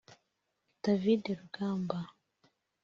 [0.83, 1.99] David Rugamba